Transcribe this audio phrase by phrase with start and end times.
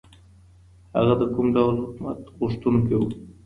[0.97, 3.03] هغه د کوم ډول حکومت غوښتونکی و؟